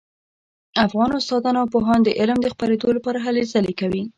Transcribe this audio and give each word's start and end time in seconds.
افغان 0.85 1.11
استادان 1.19 1.55
او 1.61 1.67
پوهان 1.73 1.99
د 2.03 2.09
علم 2.19 2.37
د 2.41 2.47
خپریدو 2.53 2.87
لپاره 2.97 3.17
هلې 3.25 3.43
ځلې 3.53 3.73
کوي 3.79 4.01